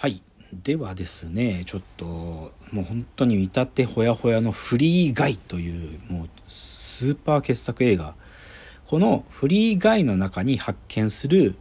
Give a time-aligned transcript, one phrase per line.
[0.00, 0.22] はい。
[0.52, 8.14] ではですね、ちょっと、もう本当に至ってほやほやのフリーガイという、もうスーパー傑作映画。
[8.86, 11.56] このフリーガイの中に発見する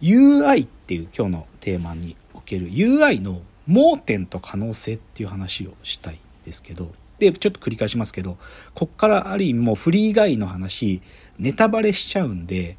[0.00, 8.38] UI っていう今日のテーマにおける UI の盲点と可能性っていう話をしたいんですけど、で、ちょっと繰り返しますけど、
[8.76, 11.02] こっからある意味もうフリーガイの話、
[11.40, 12.78] ネタバレしちゃうんで、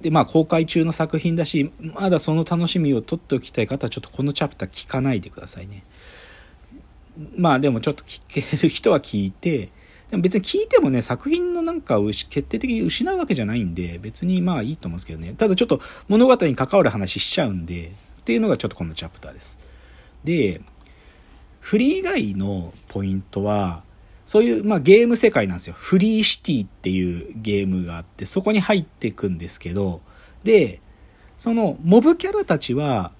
[0.00, 5.84] で、まあ公開中の作品だし、まだその楽しみを取っておきたい方はちょっとこのチャプター聞かないでくださいね。
[7.36, 9.70] まあでもちょっと聞ける人は聞いて、
[10.10, 15.34] でも別に聞いてもね、作品のなんかを決定的に失うわけじゃないんで、別にまあいいと思うんですけどね。
[15.36, 19.58] ただちょっと物語に関わる話しちゃうんで、っていうのがちょっとこのチャプターです。
[20.24, 20.60] で、
[21.60, 23.84] フリー以外のポイントは、
[24.30, 25.74] そういう、まあ、ゲーム世界なんですよ。
[25.76, 30.02] フリーシティっていうゲームがあって、そこに入っていくんですけど、
[30.44, 30.80] で、
[31.36, 33.10] そのモブキャラたちは、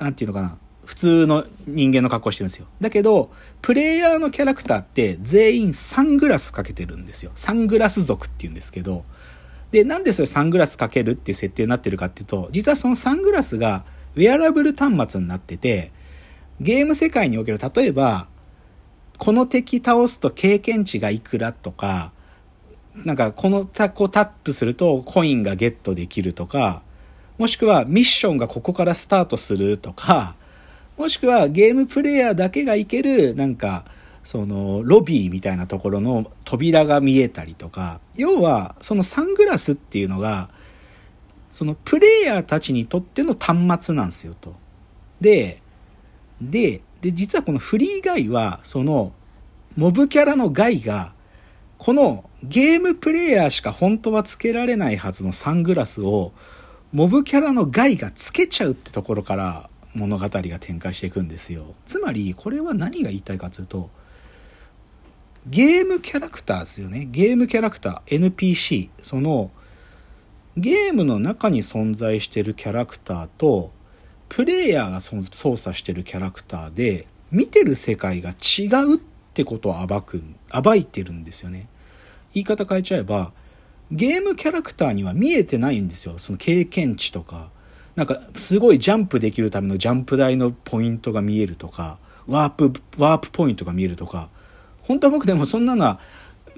[0.00, 2.66] なんていうのかな、普通の人間の格好してるんですよ。
[2.80, 3.30] だけど、
[3.62, 7.30] プレイヤーのキャラクターって全員サングラスかけてるんですよ。
[7.36, 9.04] サングラス族っていうんですけど、
[9.70, 13.84] で、なんでそれサングラスかけるっていう設定になってるかっていうと、実はそのサングラスが
[14.16, 15.92] ウェアラブル端末になってて、
[16.60, 18.26] ゲーム世界における、例えば、
[19.18, 22.12] この敵倒すと経験値がいくらとか、
[23.04, 26.82] なんかこのタコタップするとコインがゲットできるとか、
[27.36, 30.36] もしくはミッションがここからスタートするとか、
[30.96, 33.84] もしくはゲームプレイヤーだけが行ける、なんか、
[34.24, 40.50] そのロビーみたいなところの扉が見えたりとか、要はそのサングラスっていうのが、
[41.50, 44.54] そのプレイヤーたちにとっての端末なんですよと。
[45.20, 45.62] で、
[46.40, 49.12] で、で、実はこのフリーガイは、その、
[49.76, 51.14] モブキャラのガイが、
[51.78, 56.32] このゲームプレイヤーしか本当はつけられないはずのサングラスを、
[56.92, 61.74] モブキャラのガイがつけちゃうってところから物語が展開していくんですよ。
[61.86, 63.90] つまり、これは何が言いたいかというと、
[65.46, 67.06] ゲームキャラクターですよね。
[67.10, 69.50] ゲームキャラクター、NPC、その、
[70.56, 73.72] ゲームの中に存在しているキャラクターと、
[74.28, 79.00] プレイヤーが操作してるキャラクターで見てる世界が違うっ
[79.34, 80.22] てことを暴く
[80.62, 81.68] 暴いてるんですよね。
[82.34, 83.32] 言い方変えちゃえば
[83.90, 86.18] ゲームキャラクターには見えてないんですよ。
[86.18, 87.50] その経験値とか。
[87.96, 94.28] なんかすごいジャンプできるためのジャンプ台のポイントが見えるとかワープワープポイントが見えるとか。
[94.82, 96.00] 本当は僕でもそんなのは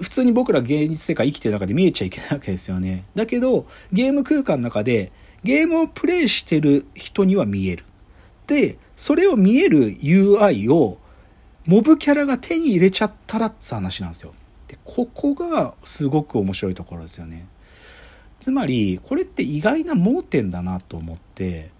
[0.01, 5.11] 普通に僕ら現実世界生きてる中で見えちゃいけないわけですよねだけどゲーム空間の中で
[5.43, 7.85] ゲームをプレイしてる人には見える。
[8.47, 10.99] で、それを見える UI を
[11.65, 14.33] モブキャラが手に入れちゃったらって話なんですよ。
[14.67, 17.47] で、ここがすごく面白いところですよね。
[18.39, 21.71] つまり、これって意外な盲点だなと思って、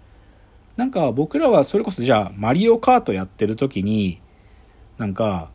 [0.76, 4.20] なんか僕らはそれこそじゃあマリオカートやってる時に、
[4.98, 5.50] なんか、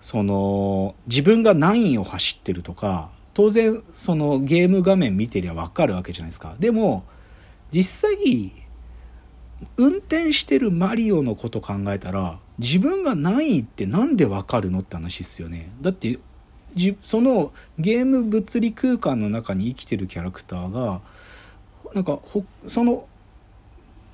[0.00, 6.56] その、自分が何位を走ってるとか、当然そのゲーム画面見てりゃわかるわけじゃないですか。
[6.58, 7.04] でも、
[7.70, 8.52] 実際
[9.76, 16.18] 運転してるマリオのこと考えたら自分が何位って何でわかるのって話ですよねだって
[17.02, 21.00] そのゲーム物理空間の中に生きてるキャラクターが
[21.94, 22.20] なんか
[22.66, 23.06] その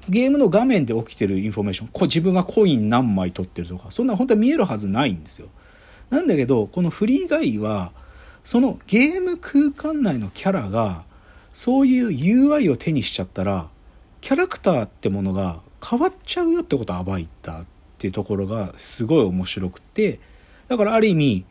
[0.09, 5.49] ゲームの画面で起きてるインフォメーションこ自分がコイン何枚取ってるとかそんな本当は見えるはずないんですよ
[6.10, 7.92] なんだけどこのフリーガイは
[8.44, 11.04] そのゲーム空間内のキャラが
[11.53, 13.69] そういう UI を手にしちゃったら
[14.20, 17.66] キャラクターってものが変わっちゃうよってことを暴いたっ
[17.98, 20.20] ていうところがすごい面白くて
[20.69, 21.44] だからある意味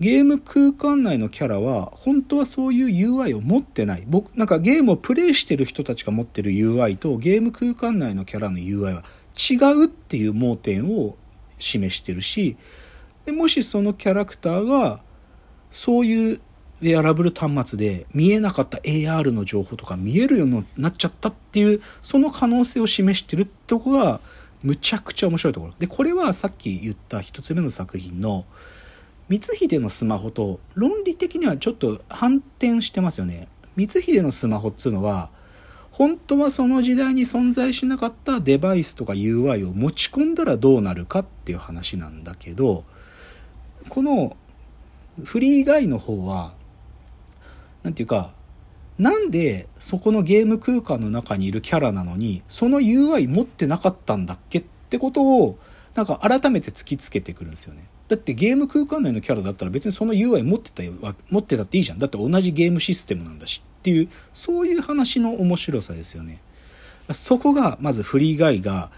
[0.00, 4.04] ゲーム空間内のキャラは本当はそういう UI を持ってない。
[4.06, 9.04] 僕なんかゲームをプレイしてる人たちが持ってる UI とゲーム空間内のキャラの UI は
[9.36, 11.16] 違うっていう盲点を
[11.58, 12.56] 示してるし
[13.24, 15.00] でもしそのキャラクターが
[15.70, 16.40] そういう
[16.80, 24.18] ウェアラブル端末で見えなかった AR の情報とか見えるようになっちゃったっていうその可能性を示してるってとこが
[24.64, 25.74] むちゃくちゃ面白いところ。
[25.78, 28.44] でこれはさっき言った一つ目の作品の
[29.28, 33.46] 光秀のスマホと論理的にはちょっと反転してますよね。
[33.76, 35.30] 光秀のスマホっつうのは
[35.92, 42.84] 本当はその時代に存在しなかったデバイスとか UI を持ち込んだらどうなるかっていう話なんだけど
[43.88, 44.36] この
[45.24, 46.54] フリーガイの方は
[47.82, 48.32] 何て言うか
[48.98, 54.58] なんでそこのゲーム空間の中にいるキャラなのにその UI 持ってなかったんだっけ？
[54.58, 55.58] ってことを
[55.94, 57.88] なんか改めて突きつけてくるんですよね。
[58.08, 60.82] だってゲーム空間内のキャラだったら別にその UI 持ってた
[61.30, 61.98] 持ってたっていいじゃん。
[61.98, 63.62] だって同じゲームシステムなんだし。
[63.80, 66.42] っていうそういう話の面白さですよね。
[67.12, 68.90] そこがまずフリーガイが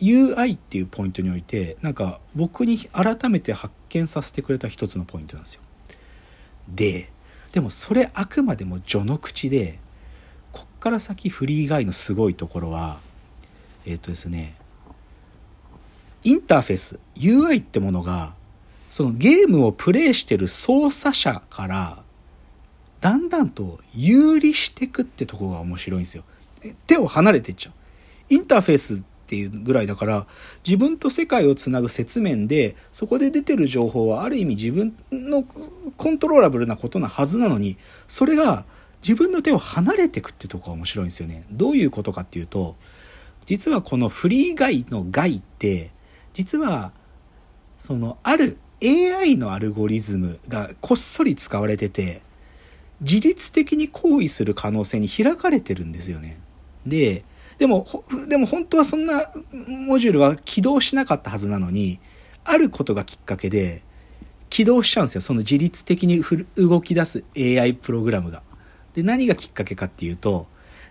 [0.00, 5.62] UI っていうポイントにおいてなんか僕に改めて発見させてくれた一つのポイントなんですよ。
[6.68, 7.10] で
[7.52, 9.78] でもそれあくまでも序の口で
[10.52, 13.00] こっから先フリーガイのすごいところは
[13.86, 14.54] えっ、ー、とですね
[16.24, 18.34] インターフェース UI ってものが
[18.90, 22.02] そのゲームをプレイしてる操作者から
[23.00, 26.24] だんだんと有利してくってとこが面白いんですよ。
[26.86, 27.74] 手を離れていっちゃう。
[28.28, 30.26] インターフェースっていうぐらいだから
[30.64, 35.44] 自分と世界をつなぐ説面でそこで出てる情報はある意味自分の
[35.98, 37.76] コントローラブルなことなはずなのに
[38.08, 38.64] それが
[39.02, 41.44] 自分の手を離れてくってとこが面白いんですよね。
[41.50, 42.76] どういうことかっていうと
[43.44, 45.90] 実はこのフリーガイのガイって
[46.32, 46.92] 実は
[47.78, 52.22] そのある AI のアルゴリズムがこっそり使われてて
[53.02, 56.40] 自律的に行為する可能性に開かれてるんですよね。
[56.86, 57.24] で、
[57.58, 57.86] でも、
[58.28, 59.32] でも本当はそんな
[59.66, 62.00] モジュールは起動しなかったはずなのに、
[62.44, 63.82] あることがきっかけで
[64.48, 65.20] 起動しちゃうんですよ。
[65.20, 66.22] その自律的に
[66.56, 68.42] 動き出す AI プログラムが。
[68.94, 70.46] で、何がきっかけかっていうと、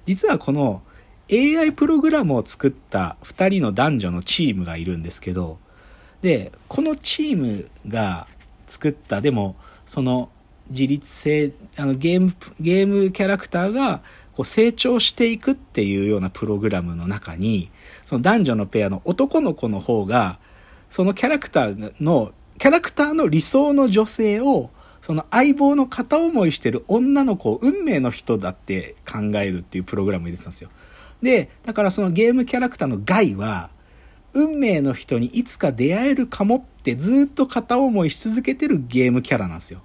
[0.06, 0.84] 実はこの
[1.32, 5.60] AI プログラムを作った2人の男女のチームがいるんですけど、
[6.22, 8.28] で、このチームが
[8.66, 9.56] 作った、でも、
[9.86, 10.30] その
[10.70, 14.02] 自立性、あのゲーム、ゲームキャラクターが
[14.34, 17.70] こう成長していくっていうようなプログラムの中に、
[18.06, 20.40] その男女のペアの男の子の方が、
[20.90, 24.70] そのキャラクターの、キャラクターの理想の女性を、
[25.02, 30.70] その相棒の片思いしてる女の子を運命の人だって考えるっていうプログラムを入れてたんですよ。
[31.22, 33.70] で、だからそのゲームキャラクターのガイは、
[34.34, 39.82] 運命の人にいつか出会えるかもってずっと片思いし続けてるゲームキャラなんですよ。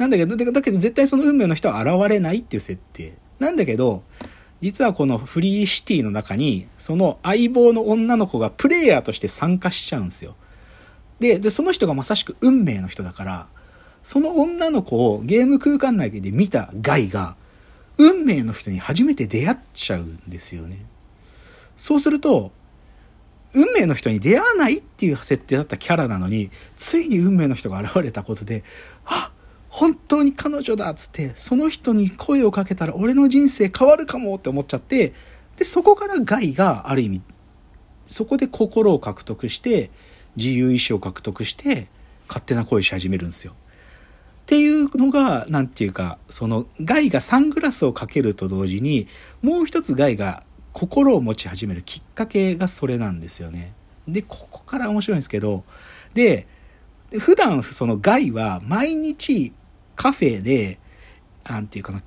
[0.00, 3.12] なんだけど、だけど絶対その運命の人は現れないっていう設定。
[3.38, 4.02] なんだけど、
[4.62, 10.36] 実はこのフリーシティの中に、その相棒の女の子がプレイヤーとして参加しちゃうんですよ。
[11.18, 13.48] で、で、その人がまさしく運命の人だから、
[14.02, 17.36] その女の子をゲーム空間内で見たガイが、
[17.98, 20.86] 運命の人に初めて出会っちゃうんですよね。
[21.76, 22.52] そうすると、
[23.52, 28.64] 運命の人に出会わないっていう設定だったキャラなのに、ついに運命の人が現れたことで、
[29.04, 29.29] あ
[29.80, 35.14] 本当に彼女だっつって、その人に声をかけたら俺の人生変わるかもって思っちゃって、
[35.56, 37.22] で、そこからガイがある意味、
[38.04, 39.90] そこで心を獲得して、
[40.36, 41.88] 自由意志を獲得して、
[42.28, 43.54] 勝手な恋し始めるんですよ。
[43.54, 43.54] っ
[44.44, 49.08] ていうのが、なんていうか、その、ガイがサングラスをかけると同時に、
[49.40, 50.42] もう一つガイが
[50.74, 53.72] 心を持ち始めるきっかけがそれなんですよね。
[54.06, 55.64] で、ここから面白いんですけど、
[56.12, 56.46] で、
[57.18, 59.54] 普段そのガイは毎日
[60.00, 60.78] カフェで、
[61.44, 62.02] なんていうかな、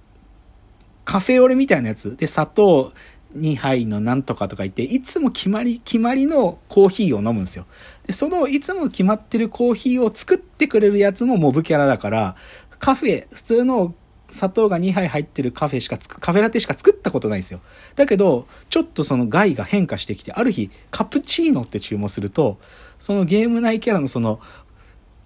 [1.05, 2.91] カフェオレみたいなやつで砂糖
[3.37, 7.67] 2杯のなんとかとか言って、いつも決まり、決まりのコーヒーを飲むんですよ。
[8.07, 12.35] で、そのいつも決まってるコーヒーを作ってくれるやつもモブキャラだから、
[12.79, 13.93] カフェ、普通の
[14.27, 17.61] 砂糖が2杯入ってるカフェしかカフェラテしか作ったことないんですよ。
[17.95, 22.57] だけど、ちょっとその害が変化してきて、ある日、カプチーノって注文すると、
[22.97, 24.39] そのゲーム内キャラのその、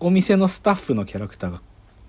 [0.01, 1.61] お店のスタッフのキャラクターが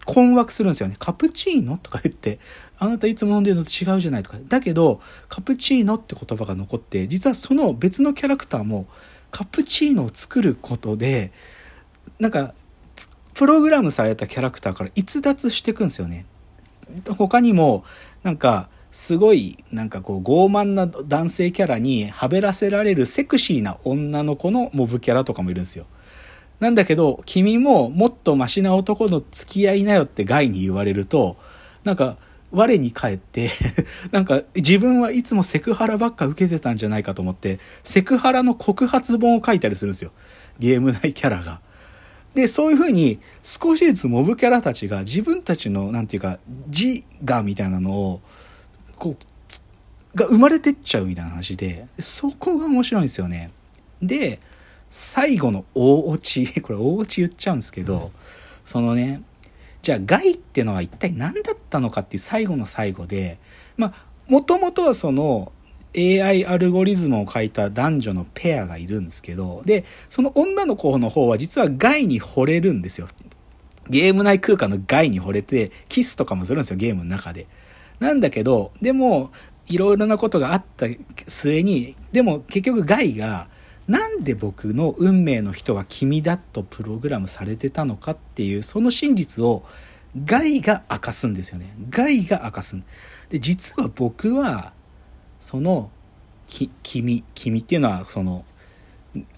[0.08, 0.96] 困惑するんですよね。
[0.98, 2.38] カプチーノとか言って、
[2.78, 4.38] あなたいつも飲んでるのと違うじゃないとか。
[4.48, 8.86] だけど、カプチーノって言葉が残って、実はその別のキャラクターも、
[9.30, 11.30] カプチーノを作ることで、
[12.18, 12.54] なんか、
[13.34, 16.24] プログラムされたキャラクターから逸脱していくんですよね。
[17.18, 17.84] 他にも、
[18.22, 25.84] なんか、すごい、なんかこう、傲慢な男性キャラにはべらせられるセクシーな女の子のモブキャラとかもいるんですよ。
[26.60, 31.36] なんだけど、君ももっとマシな男の付き合いなよってガイに言われると、
[31.84, 32.16] なんか、
[32.50, 33.50] 我に返って
[34.10, 40.12] なんか自分はいつもセクハラばっか受けてたんじゃないかと思って、セクハラの告発本を書いたりするんですよ。
[40.58, 41.60] ゲーム内キャラが。
[42.34, 46.38] で、そういうふうに少しずつモブキャラたちが自分たちの、なんていうか、
[46.68, 48.20] 自我みたいなのを、
[48.96, 53.50] こう、が生まれてっちゃうみたいな話で、そこが面白いんですよね。
[54.02, 54.40] で、
[54.90, 58.10] 最後の大オチ、 これ大オチ言っちゃうんですけど、
[58.64, 59.22] そのね、
[59.82, 63.38] じゃあ害ってのは一体何だったのかっていう最後の最後で、
[63.76, 63.94] まあ、
[64.28, 65.52] もともとはその
[65.96, 73.08] AI アルゴリズムを書いた男女のペアがいるんですけど、で、その女の子の方は実は害に惚れるんですよ。
[73.88, 77.46] ゲーム内空間の害に惚れて、キスとかもするんですよ、ゲームの中で。
[78.00, 79.30] なんだけど、でも、
[79.66, 80.86] いろいろなことがあった
[81.26, 83.48] 末に、でも結局ガイが、
[83.88, 89.64] なんで僕の運命の人は君だとプログラムされてたのかっていうその真実を
[90.24, 91.74] ガイが明かすんですよね。
[91.90, 92.76] ガイが明かす
[93.30, 94.72] で、実は僕は
[95.40, 95.90] その
[96.46, 98.44] き君、君っていうのはその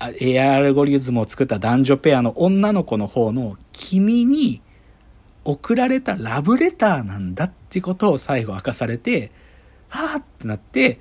[0.00, 4.62] AI アルゴリズムを作った男女ペアの女の子の方の君に
[5.44, 9.30] 送られたラブレターなんだってことを最後明かされて、
[9.88, 11.00] はぁってなって、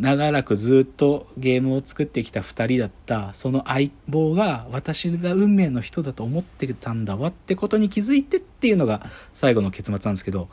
[0.00, 9.02] 長らくずっとゲームを作ってきた2人だったその相棒が私が運命の人だと思ってたんだわってことに気づいてっていうのが
[9.34, 10.48] 最後の結末なんですけど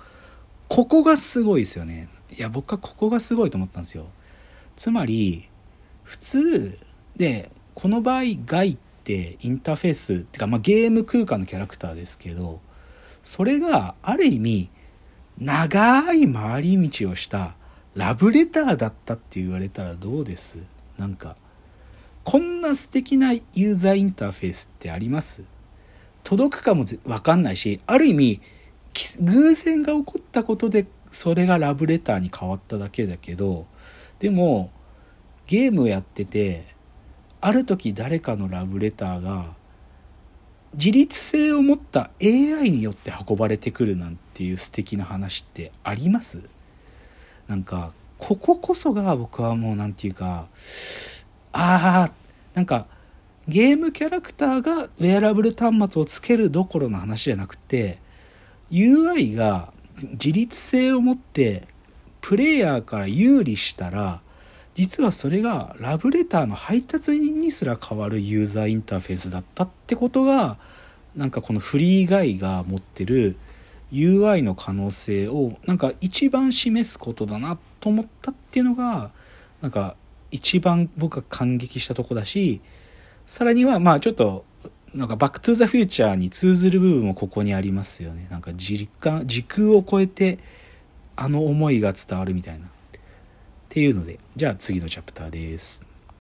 [0.68, 2.10] ここがすごいですよね。
[2.38, 4.08] いや僕はここがすごいと思ったんですよ。
[4.76, 5.48] つまり
[6.04, 6.78] 普通
[7.16, 12.60] でこの場合ガイってインターフェースっていうか、まあ、ゲーム空間のキャラクターですけど
[13.24, 14.70] それがある意味
[15.40, 17.56] 長い回り道をした
[17.98, 20.60] ラブレターだったって言われたらどうです？
[21.00, 21.36] なんか
[22.24, 25.42] こんな素敵なユーザーインターフェースってあります？
[26.24, 28.42] 届くかもわかんないしある意味
[29.22, 33.66] 偶然が起こったことでそれがラブレターに変わっただけだけど
[34.20, 34.72] でも
[35.48, 36.66] ゲームをやってて
[37.42, 39.56] ある時誰かのラブレターが
[40.74, 46.50] 自立性を持った AI によって運ばれてくるなんていう素敵な話ってあります？
[47.48, 50.48] なんかこここそが僕はもう何て言うか
[51.54, 52.12] ああ
[52.54, 52.88] なんか
[53.48, 58.00] ゲームキャラクターがウェアラブル端末をつけるどころの話じゃなくて
[58.72, 59.72] UI が
[60.12, 61.68] 自立性を持って
[62.22, 64.22] プレイヤーから有利したら
[64.76, 70.58] 実はそれがラブレターの配達人にすら変わるユーザーインターフェースだったってことが
[71.16, 73.38] なんかこのフリーガイが持ってる
[73.92, 79.12] UI の可能性をなんか一番示すことだなと思ったっていうのが
[79.62, 79.96] なんか
[80.32, 82.62] 一番僕が感激したとこだし
[83.26, 84.46] さらにはまあちょっと
[84.94, 88.28] なんかバックトゥザフューチャーに通ずる部分もここにありますよね。
[88.32, 90.40] なんか時間時空を超えて
[91.16, 92.66] あの思いが伝わるみたいな。
[92.66, 92.70] っ
[93.70, 95.86] ていうのでじゃあ次のチャプターです。